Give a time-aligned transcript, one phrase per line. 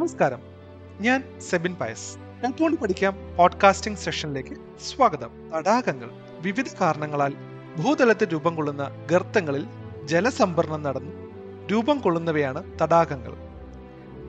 [0.00, 0.38] നമസ്കാരം.
[1.00, 2.16] ഞാൻ സെബിൻ പയസ്.
[2.16, 4.56] കേട്ടുകൊണ്ട് പഠിക്കാം പോഡ്കാസ്റ്റിംഗ് സെഷനിലേക്ക്
[4.86, 5.50] സ്വാഗതം.
[5.56, 7.34] തടാകങ്ങൾ വിവിധ കാരണങ്ങളാൽ
[7.82, 9.66] ഭൂതലത്തിൽ രൂപം കൊള്ളുന്ന ഗർത്തങ്ങളിൽ
[10.04, 11.12] ജലസംഭരണം നടന്നു
[11.72, 13.36] രൂപം കൊള്ളുന്നവയാണ് തടാകങ്ങൾ.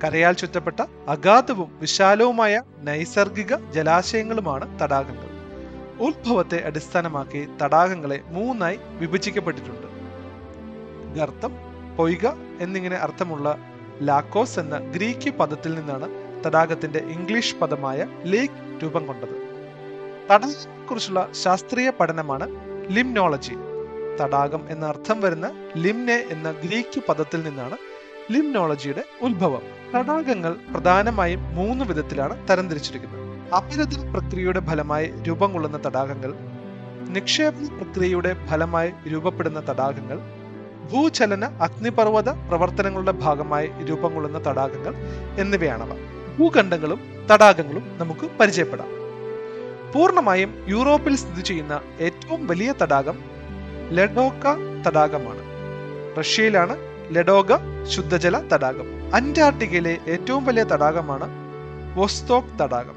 [0.03, 5.29] കരയാൽ ചുറ്റപ്പെട്ട അഗാധവും വിശാലവുമായ നൈസർഗിക ജലാശയങ്ങളുമാണ് തടാകങ്ങൾ.
[6.01, 9.87] ഉത്ഭവത്തെ അടിസ്ഥാനമാക്കി തടാകങ്ങളെ മൂന്നായി വിഭജിക്കപ്പെട്ടിട്ടുണ്ട്.
[11.19, 11.51] ഗർത്തം
[11.97, 12.27] പൊയ്ക
[12.59, 13.57] എന്നിങ്ങനെ അർത്ഥമുള്ള
[14.01, 16.09] ലാക്കോസ് എന്ന ഗ്രീക്ക് പദത്തിൽ നിന്നാണ്
[16.45, 19.35] തടാകത്തിന്റെ ഇംഗ്ലീഷ് പദമായ ലേക്ക് രൂപം കൊണ്ടത്.
[20.31, 22.47] തടാകത്തെക്കുറിച്ചുള്ള ശാസ്ത്രീയ പഠനമാണ്
[22.89, 23.55] ലിംനോളജി.
[24.21, 27.77] തടാകം എന്ന അർത്ഥം വരുന്ന ലിംനെ എന്ന ഗ്രീക്ക് പദത്തിൽ നിന്നാണ്
[28.31, 29.61] ലിംനോളജിയുടെ ഉത്ഭവം.
[29.95, 33.21] തടാകങ്ങൾ പ്രധാനമായും മൂന്ന് വിധത്തിലാണ് തരംതിരിച്ചിരിക്കുന്നത്.
[33.55, 36.33] അപരദന പ്രക്രിയയുടെ ഫലമായി രൂപം കൊള്ളുന്ന തടാകങ്ങൾ
[37.09, 40.40] നിക്ഷേപണ പ്രക്രിയയുടെ ഫലമായി രൂപപ്പെടുന്ന തടാകങ്ങൾ
[40.89, 44.95] ഭൂചലന അഗ്നിപർവത പ്രവർത്തനങ്ങളുടെ ഭാഗമായി രൂപം കൊള്ളുന്ന തടാകങ്ങൾ
[45.37, 45.97] എന്നിവയാണവ.
[46.39, 48.87] ഭൂഖണ്ഡങ്ങളും തടാകങ്ങളും നമുക്ക് പരിചയപ്പെടാം.
[49.93, 53.23] പൂർണമായും യൂറോപ്പിൽ സ്ഥിതി ചെയ്യുന്ന ഏറ്റവും വലിയ തടാകം
[53.89, 54.43] ലഡോക്ക
[54.87, 55.41] തടാകമാണ്.
[56.19, 56.77] റഷ്യയിലാണ്
[57.11, 57.47] ലഡോഗ
[57.83, 59.15] ശുദ്ധജല തടാകം.
[59.15, 61.29] അന്റാർട്ടിക്കയിലെ ഏറ്റവും വലിയ തടാകമാണ്
[61.95, 62.95] വോസ്തോക് തടാകം.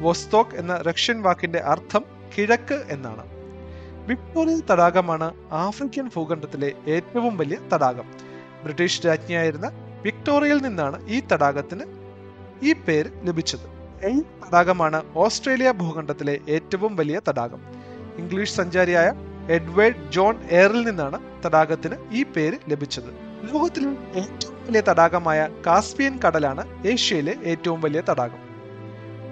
[0.00, 2.04] വോസ്തോക് എന്ന റഷ്യൻ വാക്കിന്റെ അർത്ഥം
[2.38, 3.31] കിഴക്ക് എന്നാണ്.
[4.08, 8.06] വിക്ടോറിയ തടാകമാണ് ആഫ്രിക്കൻ ഭൂഖണ്ഡത്തിലെ ഏറ്റവും വലിയ തടാകം.
[8.64, 9.72] ബ്രിട്ടീഷ് രാജ്ഞിയായിരുന്ന
[10.02, 11.84] വിക്ടോറിയയിൽ നിന്നാണ് ഈ തടാകത്തിന്
[12.62, 13.66] ഈ പേര് ലഭിച്ചത്.
[14.10, 17.60] ഈ തടാകമാണ് ഓസ്ട്രേലിയ ഭൂഖണ്ഡത്തിലെ ഏറ്റവും വലിയ തടാകം.
[18.18, 19.12] ഇംഗ്ലീഷ് സഞ്ചാരിയായ
[19.48, 23.10] എഡ്വേർഡ് ജോൺ എയറിൽ നിന്നാണ് തടാകത്തിന് ഈ പേര് ലഭിച്ചത്.
[23.52, 28.40] ലോകത്തിലെ ഏറ്റവും വലിയ തടാകമായ കാസ്പിയൻ കടലാണ് ഏഷ്യയിലെ ഏറ്റവും വലിയ തടാകം.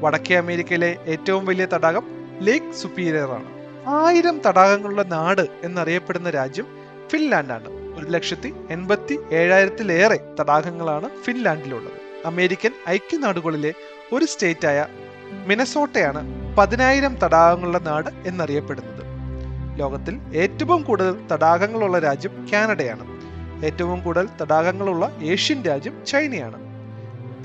[0.00, 2.05] വടക്കേ അമേരിക്കയിലെ ഏറ്റവും വലിയ തടാകം
[2.40, 6.67] ലേക്ക് സുപ്പീരിയർ ആണ് ആയിരം തടാകങ്ങളുള്ള നാട് എന്നറിയപ്പെടുന്ന രാജ്യം
[7.09, 7.69] ഫിൻലാൻഡാണ്.
[7.69, 12.27] ഒരു ലക്ഷത്തി എൺപത്തി ഏഴായിരത്തിലേറെ തടാകങ്ങളാണ് ഫിൻലാൻഡിലുള്ളത്.
[12.27, 13.73] അമേരിക്കൻ ഐക്യനാടുകളിലെ
[14.12, 14.86] ഒരു സ്റ്റേറ്റായ
[15.46, 19.01] മിനസോട്ടയാണ് പതിനായിരം തടാകങ്ങളുടെ നാട് എന്നറിയപ്പെടുന്നത്.
[19.80, 23.20] ലോകത്തിൽ ഏറ്റവും കൂടുതൽ തടാകങ്ങളുള്ള രാജ്യം കാനഡയാണ്.
[23.64, 26.70] ഏറ്റവും കൂടുതൽ തടാകങ്ങളുള്ള ഏഷ്യൻ രാജ്യം ചൈനയാണ്.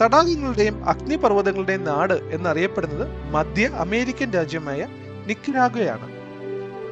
[0.01, 4.88] തടാകങ്ങളുടെയും അഗ്നിപർവതങ്ങളുടെയും നാട് എന്നറിയപ്പെടുന്നത് മധ്യ അമേരിക്കൻ രാജ്യമായ
[5.28, 6.14] നിക്കരാഗയാണ്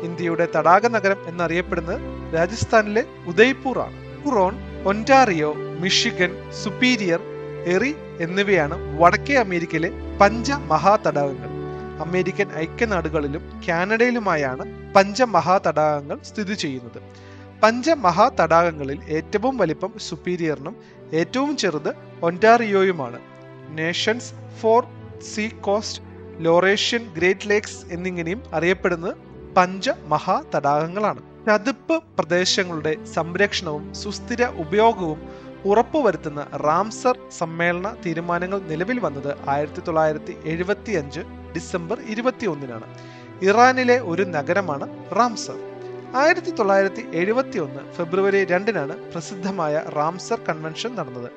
[0.03, 2.02] ഇന്ത്യയുടെ തടാക നഗരം എന്നറിയപ്പെടുന്നത്
[2.34, 4.56] രാജസ്ഥാനിലെ ഉദയ്പൂർ ആണ് ഹുറോൺ
[4.86, 7.22] ഒന്റാറിയോ മിഷിഗൻ സുപ്പീരിയർ
[7.66, 11.50] എറി എന്നിവയാണ് വടക്കേ അമേരിക്കയിലെ പഞ്ച പഞ്ചമഹാതടാകങ്ങൾ.
[12.02, 17.00] അമേരിക്കൻ ഐക്യനാടുകളിലും കാനഡയിലുമായാണ് പഞ്ചമഹാതടാകങ്ങൾ സ്ഥിതി ചെയ്യുന്നത്.
[17.64, 20.75] പഞ്ചമഹാതടാകങ്ങളിൽ ഏറ്റവും വലിപ്പം സുപ്പീരിയറിനും
[21.14, 21.91] ഏറ്റവും ചെറുത്
[22.22, 23.20] ഒന്റാറിയോയുമാണ്.
[23.70, 24.84] Nations four
[25.35, 26.03] sea coast
[26.46, 29.14] Laurentian Great Lakes എന്നിങ്ങനെയും അറിയപ്പെടുന്നത്
[29.58, 31.22] പഞ്ചമഹാ തടാകങ്ങളാണ്.
[31.47, 35.19] ചതുപ്പ് പ്രദേശങ്ങളുടെ സംരക്ഷണവും സുസ്ഥിര ഉപയോഗവും
[35.72, 41.22] ഉറപ്പുവരുത്തുന്ന റാംസർ സമ്മേളന തീരുമാനങ്ങൾ നിലവിൽ വന്നത് ആയിരത്തി തൊള്ളായിരത്തി എഴുപത്തി അഞ്ച്
[41.56, 42.88] ഡിസംബർ ഇരുപത്തി ഒന്നിനാണ്
[43.50, 44.88] ഇറാനിലെ ഒരു നഗരമാണ്
[45.18, 45.58] റാംസർ.
[46.22, 51.30] ആയിരത്തി തൊള്ളായിരത്തി എഴുപത്തി ഒന്ന് ഫെബ്രുവരി രണ്ടിനാണ് പ്രസിദ്ധമായ റാംസർ കൺവെൻഷൻ നടന്നത്.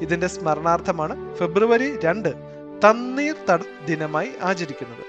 [0.00, 2.30] ഇതിന്റെ സ്മരണാർത്ഥമാണ് ഫെബ്രുവരി രണ്ട്
[2.84, 5.04] തണ്ണീർ തട ദിനമായി ആചരിക്കുന്നത്.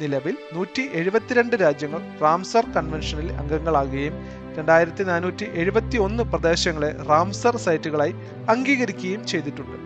[0.00, 4.14] നിലവിൽ നൂറ്റി എഴുപത്തിരണ്ട് രാജ്യങ്ങൾ റാംസർ കൺവെൻഷനിൽ അംഗങ്ങളാകുകയും
[4.58, 8.14] രണ്ടായിരത്തി നാനൂറ്റി എഴുപത്തി ഒന്ന് പ്രദേശങ്ങളെ റാംസർ സൈറ്റുകളായി
[8.48, 9.76] അംഗീകരിക്കുകയും ചെയ്തിട്ടുണ്ട്.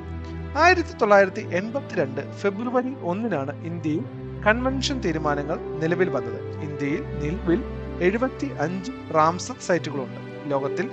[0.58, 4.04] ആയിരത്തി തൊള്ളായിരത്തി എൺപത്തിരണ്ട് ഫെബ്രുവരി ഒന്നിനാണ് ഇന്ത്യയിൽ
[4.46, 6.62] കൺവെൻഷൻ തീരുമാനങ്ങൾ നിലവിൽ വന്നത്.
[6.62, 7.62] ഇന്ത്യയിൽ നിലവിൽ
[8.02, 10.20] എഴുപത്തി അഞ്ച് റാംസർ സൈറ്റുകളുണ്ട്.
[10.50, 10.90] ലോകത്തിൽ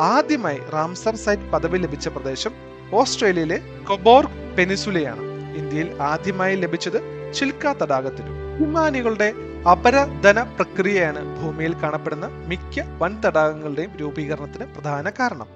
[0.00, 2.52] ആദ്യമായി റാംസർ സൈറ്റ് പദവി ലഭിച്ച പ്രദേശം
[2.92, 5.24] ഓസ്ട്രേലിയയിലെ കൊബോർഗ് പെനിസുലയാണ്
[5.56, 7.00] ഇന്ത്യയിൽ ആദ്യമായി ലഭിച്ചത്
[7.34, 8.37] ചിൽക്ക തടാകത്തിലും.
[8.58, 9.26] ഹിമാനികളുടെ
[9.72, 15.48] അപരധന പ്രക്രിയയാണ് ഭൂമിയിൽ കാണപ്പെടുന്ന മിക്ക വൻ തടാകങ്ങളുടെയും രൂപീകരണത്തിന് പ്രധാന കാരണം.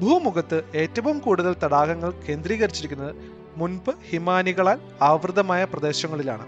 [0.00, 3.14] ഭൂമുഖത്ത് ഏറ്റവും കൂടുതൽ തടാകങ്ങൾ കേന്ദ്രീകരിച്ചിരിക്കുന്നത്
[3.56, 6.46] മുൻപ് ഹിമാനികളാൽ ആവൃതമായ പ്രദേശങ്ങളിലാണ്.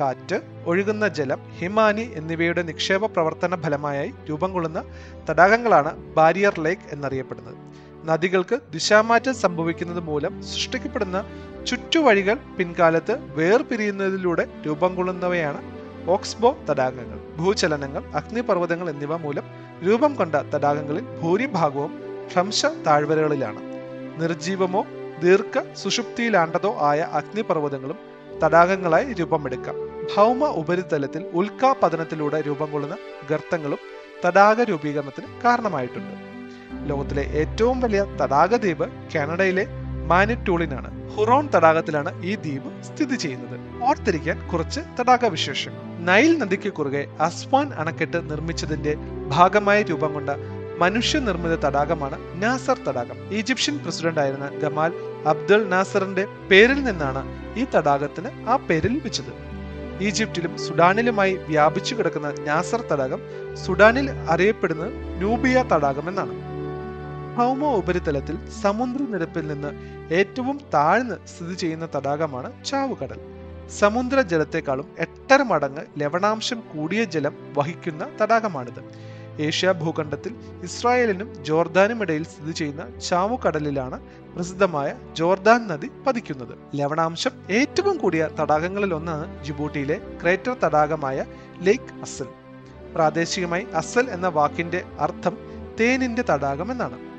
[0.00, 4.82] കാറ്റ് ഒഴുകുന്ന ജലം ഹിമാനി എന്നിവയുടെ നിക്ഷേപ പ്രവർത്തന ഫലമായി രൂപം കൊള്ളുന്ന
[5.30, 7.56] തടാകങ്ങളാണ് ബാരിയർ ലേക്ക് എന്നറിയപ്പെടുന്നത്.
[8.04, 11.18] നദികൾക്ക് ദിശാമാറ്റം സംഭവിക്കുന്നത് മൂലം സൃഷ്ടിക്കപ്പെടുന്ന
[11.66, 15.60] ചുറ്റുവഴികൾ പിൻകാലത്ത് വേർപിരിയുന്നതിലൂടെ രൂപം കൊള്ളുന്നവയാണ്
[16.10, 19.42] ഓക്സ്ബോ തടാകങ്ങൾ ഭൂചലനങ്ങൾ അഗ്നിപർവതങ്ങൾ എന്നിവ മൂലം
[19.86, 22.02] രൂപം കൊണ്ട തടാകങ്ങളിൽ ഭൂരിഭാഗവും
[22.32, 23.60] ഭ്രംശ താഴ്വരകളിലാണ്.
[24.20, 24.86] നിർജീവമോ
[25.22, 27.98] ദീർഘ സുഷുപ്തിയിലാണ്ടതോ ആയ അഗ്നിപർവതങ്ങളും
[28.44, 29.74] തടാകങ്ങളായി രൂപമെടുക്കാം.
[30.16, 32.96] ഭൗമ ഉപരിതലത്തിൽ ഉൽക്കാപതനത്തിലൂടെ രൂപം കൊള്ളുന്ന
[33.30, 33.78] ഗർത്തങ്ങളും
[34.26, 36.30] തടാക രൂപീകരണത്തിന് കാരണമായിട്ടുണ്ട്.
[36.90, 39.79] ലോകത്തിലെ ഏറ്റവും വലിയ തടാകദ്വീപ് കാനഡയിലെ
[40.10, 43.56] മാനിറ്റൂളിനാണ് ഹുറോൺ തടാകത്തിലാണ് ഈ ദ്വീപ് സ്ഥിതി ചെയ്യുന്നത്.
[43.88, 45.82] ഓർത്തിരിക്കാൻ കുറച്ച് തടാക വിശേഷങ്ങൾ.
[46.08, 48.94] നൈൽ നദിക്ക് കുറുകെ അസ്വാൻ അണക്കെട്ട് നിർമ്മിച്ചതിന്റെ
[49.28, 50.30] ഭാഗമായ രൂപം കൊണ്ട
[50.82, 53.16] മനുഷ്യനിർമ്മിത തടാകമാണ് നാസർ തടാകം.
[53.38, 54.92] ഈജിപ്ഷ്യൻ പ്രസിഡന്റ് ആയിരുന്ന ഗമാൽ
[55.32, 57.22] അബ്ദുൾ നാസറിന്റെ പേരിൽ നിന്നാണ്
[57.60, 59.32] ഈ തടാകത്തിന് ആ പേര് ലഭിച്ചത്.
[60.08, 63.20] ഈജിപ്തിലും സുഡാനിലുമായി വ്യാപിച്ചു കിടക്കുന്ന നാസർ തടാകം
[63.64, 64.92] സുഡാനിൽ അറിയപ്പെടുന്നത്
[65.22, 66.34] നൂബിയ തടാകം എന്നാണ്
[67.36, 69.70] ഭൗമ ഉപരിതലത്തിൽ സമുദ്രനിരപ്പിൽ നിന്ന്
[70.14, 73.20] ഏറ്റവും താഴ്ന്ന് സ്ഥിതി ചെയ്യുന്ന തടാകമാണ് ചാവുകടൽ.
[73.78, 78.80] സമുദ്ര ജലത്തെക്കാളും എട്ടര മടങ്ങ് ലവണാംശം കൂടിയ ജലം വഹിക്കുന്ന തടാകമാണിത്.
[79.40, 80.32] ഏഷ്യ ഭൂഖണ്ഡത്തിൽ
[80.62, 84.00] ഇസ്രായേലിനും ജോർദാനും ഇടയിൽ സ്ഥിതി ചെയ്യുന്ന ചാവുകടലിലാണ്
[84.34, 86.54] പ്രസിദ്ധമായ ജോർദാൻ നദി പതിക്കുന്നത്.
[86.74, 91.24] ലവണാംശം ഏറ്റവും കൂടിയ തടാകങ്ങളിൽ ഒന്നാണ് ജിബൂട്ടിയിലെ ക്രേറ്റർ തടാകമായ
[91.62, 92.28] ലേക്ക് അസൽ.
[92.94, 95.36] പ്രാദേശികമായി അസൽ എന്ന വാക്കിന്റെ അർത്ഥം
[95.80, 97.09] തേനിന്റെ തടാകം എന്നാണ്.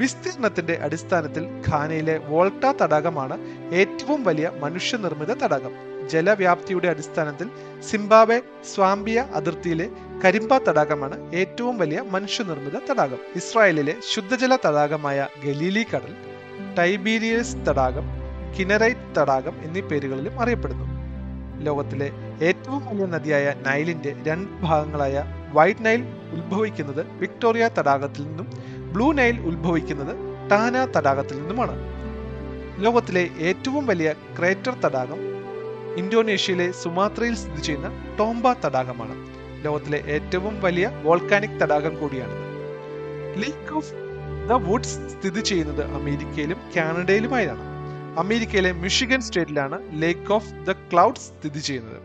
[0.00, 3.36] വിസ്തീർണത്തിന്റെ അടിസ്ഥാനത്തിൽ ഖാനയിലെ വോൾട്ട തടാകമാണ്
[3.72, 5.74] ഏറ്റവും വലിയ മനുഷ്യനിർമ്മിത തടാകം.
[6.08, 7.48] ജലവ്യാപ്തിയുടെ അടിസ്ഥാനത്തിൽ
[7.90, 8.42] സിംബാബെ
[8.74, 9.86] സ്വാംബിയ അതിർത്തിയിലെ
[10.24, 13.20] കരിമ്പ തടാകമാണ് ഏറ്റവും വലിയ മനുഷ്യനിർമ്മിത തടാകം.
[13.36, 16.14] ഇസ്രായേലിലെ ശുദ്ധജല തടാകമായ ഗലീലി കടൽ
[16.78, 18.06] ടൈബീരിയസ് തടാകം
[18.58, 20.86] കിനറൈറ്റ് തടാകം എന്നീ പേരുകളിലും അറിയപ്പെടുന്നു.
[21.64, 22.10] ലോകത്തിലെ
[22.42, 26.02] ഏറ്റവും വലിയ നദിയായ നൈലിന്റെ രണ്ട് ഭാഗങ്ങളായ വൈറ്റ് നൈൽ
[26.32, 28.46] ഉത്ഭവിക്കുന്നത് വിക്ടോറിയ തടാകത്തിൽ നിന്നും
[28.94, 30.12] ബ്ലൂ നൈൽ ഉത്ഭവിക്കുന്നത്
[30.50, 31.76] ടാന തടാകത്തിൽ നിന്നുമാണ്.
[32.84, 34.08] ലോകത്തിലെ ഏറ്റവും വലിയ
[34.38, 35.20] ക്രേറ്റർ തടാകം
[36.00, 39.16] ഇന്തോനേഷ്യയിലെ സുമാത്രയിൽ സ്ഥിതി ചെയ്യുന്ന ടോംബ തടാകമാണ്.
[39.64, 42.36] ലോകത്തിലെ ഏറ്റവും വലിയ വോൾക്കാനിക് തടാകം കൂടിയാണ്
[43.42, 43.92] ലേക്ക് ഓഫ്
[44.48, 47.64] ദ വുഡ്സ് സ്ഥിതി ചെയ്യുന്നത് അമേരിക്കയിലും കാനഡയിലുമായാണ്.
[48.22, 52.00] അമേരിക്കയിലെ മിഷിഗൻ സ്റ്റേറ്റിലാണ് ലേക്ക് ഓഫ് ദ ക്ലൗഡ്സ് സ്ഥിതി ചെയ്യുന്നത്.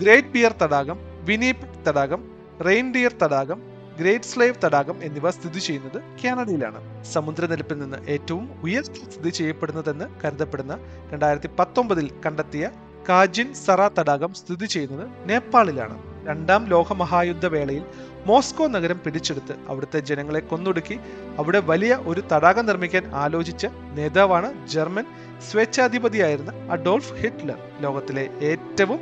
[0.00, 2.20] ഗ്രേറ്റ് ബിയർ തടാകം വിനീപ് തടാകം
[2.66, 3.60] റെയിൻഡിയർ തടാകം
[3.98, 7.02] ഗ്രേറ്റ് സ്ലേവ് തടാകം എന്നിവ സ്ഥിതി ചെയ്യുന്നത് കാനഡയിലാണ്.
[7.04, 10.78] സമുദ്രനിരപ്പിൽ നിന്ന് ഏറ്റവും ഉയർത്തി സ്ഥിതി ചെയ്യപ്പെടുന്നതെന്ന് കരുതപ്പെടുന്ന
[11.12, 12.70] രണ്ടായിരത്തി പത്തൊമ്പതിൽ കണ്ടെത്തിയ
[13.08, 15.96] കാജിൻ സറ തടാകം സ്ഥിതി ചെയ്യുന്നത് നേപ്പാളിലാണ്.
[16.26, 17.84] രണ്ടാം ലോകമഹായുദ്ധ വേളയിൽ
[18.26, 21.00] മോസ്കോ നഗരം പിടിച്ചെടുത്ത് അവിടുത്തെ ജനങ്ങളെ കൊന്നൊടുക്കി
[21.38, 23.66] അവിടെ വലിയ ഒരു തടാകം നിർമ്മിക്കാൻ ആലോചിച്ച
[23.98, 25.04] നേതാവാണ് ജർമ്മൻ
[25.50, 27.58] സ്വേച്ഛാധിപതിയായിരുന്ന അഡോൾഫ് ഹിറ്റ്ലർ.
[27.80, 29.00] ലോകത്തിലെ ഏറ്റവും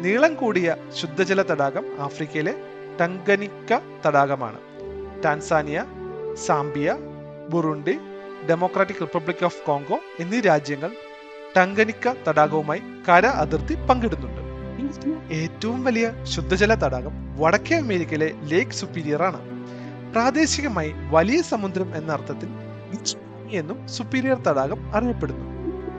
[0.00, 2.54] നീളം കൂടിയ ശുദ്ധജല തടാകം ആഫ്രിക്കയിലെ
[3.00, 4.60] Tanganyika തടാകമാണ്.
[5.24, 5.78] Tanzania
[6.46, 6.88] Zambia
[7.52, 7.94] Burundi
[8.50, 10.90] Democratic Republic of Congo എന്നീ രാജ്യങ്ങൾ
[11.56, 14.40] ടങ്കനിക്ക തടാകവുമായി കര അതിർത്തി പങ്കിടുന്നുണ്ട്.
[15.40, 19.40] ഏറ്റവും വലിയ ശുദ്ധജല തടാകം വടക്കേ അമേരിക്കയിലെ ലേക്ക് സുപ്പീരിയർ ആണ്
[20.12, 22.50] പ്രാദേശികമായി വലിയ സമുദ്രം എന്ന അർത്ഥത്തിൽ
[23.60, 25.46] എന്നും സുപ്പീരിയർ തടാകം അറിയപ്പെടുന്നു.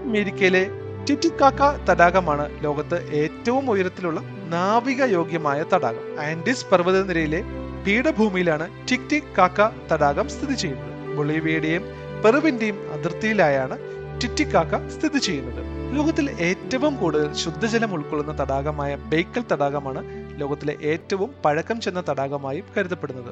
[0.07, 0.63] അമേരിക്കയിലെ
[1.07, 4.19] ടിറ്റിക്കാക്ക തടാകമാണ് ലോകത്ത് ഏറ്റവും ഉയരത്തിലുള്ള
[4.53, 6.05] നാവിക യോഗ്യമായ തടാകം.
[6.27, 7.41] ആൻഡിസ് പർവതനിരയിലെ
[7.85, 9.61] പീഠഭൂമിയിലാണ് ടിക്ടിക് കാക്ക
[9.91, 10.91] തടാകം സ്ഥിതി ചെയ്യുന്നത്.
[11.17, 11.83] ബൊളീവിയയുടെയും
[12.23, 13.75] പെറുവിന്റെയും അതിർത്തിയിലായാണ്
[14.21, 15.61] ടിറ്റിക്കാക്ക സ്ഥിതി ചെയ്യുന്നത്.
[15.97, 20.01] ലോകത്തിൽ ഏറ്റവും കൂടുതൽ ശുദ്ധജലം ഉൾക്കൊള്ളുന്ന തടാകമായ ബേക്കൽ തടാകമാണ്
[20.41, 23.31] ലോകത്തിലെ ഏറ്റവും പഴക്കം ചെന്ന തടാകമായും കരുതപ്പെടുന്നത്.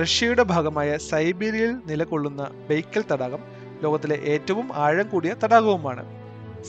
[0.00, 3.42] റഷ്യയുടെ ഭാഗമായ സൈബീരിയയിൽ നിലകൊള്ളുന്ന ബേക്കൽ തടാകം
[3.82, 6.04] ലോകത്തിലെ ഏറ്റവും ആഴം കൂടിയ തടാകവുമാണ്.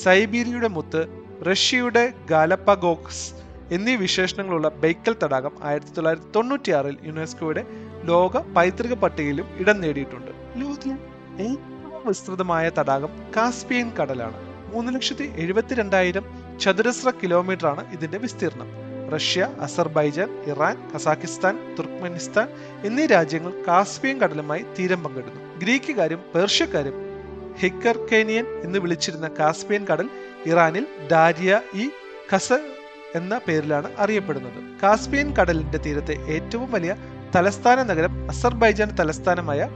[0.03, 1.01] സൈബീരിയയുടെ മുത്ത്
[1.49, 3.25] റഷ്യയുടെ ഗാലപ്പഗോക്സ്
[3.71, 7.63] എന്നീ വിശേഷണങ്ങളുള്ള ബൈക്കൽ തടാകം ആയിരത്തി തൊള്ളായിരത്തി തൊണ്ണൂറ്റിയാറിൽ യുനെസ്കോയുടെ
[8.03, 10.31] ലോക പൈതൃക പട്ടികയിലും ഇടം നേടിയിട്ടുണ്ട്.
[11.39, 14.37] ഏറ്റവും വിസ്തൃതമായ തടാകം കാസ്പിയൻ കടലാണ്.
[14.73, 16.25] മൂന്ന് ലക്ഷത്തി എഴുപത്തിരണ്ടായിരം
[16.59, 18.69] ചതുരശ്ര കിലോമീറ്റർ ആണ് ഇതിന്റെ വിസ്തീർണം
[19.15, 22.47] Russia Azerbaijan Iran Kazakhstan Turkmenistan
[22.85, 25.59] എന്നീ രാജ്യങ്ങൾ കാസ്പിയൻ കടലുമായി തീരം പങ്കിടുന്നു.
[25.59, 26.97] ഗ്രീക്കുകാരും പേർഷ്യക്കാരും
[27.59, 30.09] ഹിക്കർക്കേനിയൻ എന്ന് വിളിച്ചിരുന്ന കാസ്പിയൻ കടൽ
[30.45, 31.89] ഇറാനിൽ ഡാരിയ ഇ
[32.33, 32.53] ഖസ
[33.17, 34.81] എന്ന പേരിലാണ് അറിയപ്പെടുന്നത്.
[34.83, 36.95] കാസ്പിയൻ കടലിന്റെ തീരത്തെ ഏറ്റവും വലിയ
[37.35, 39.69] തലസ്ഥാന നഗരം അസർബൈജാൻ തലസ്ഥാനമായ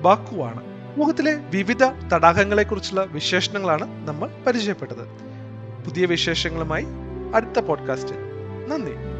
[0.00, 0.60] ബാക്കുവാണ്.
[0.94, 5.04] സമൂഹത്തിലെ വിവിധ തടാകങ്ങളെക്കുറിച്ചുള്ള വിശേഷണങ്ങളാണ് നമ്മൾ പരിചയപ്പെട്ടത്.
[5.84, 6.86] പുതിയ വിശേഷങ്ങളുമായി
[7.34, 8.16] അടുത്ത പോഡ്കാസ്റ്റിൽ
[8.68, 9.15] നന്ദി.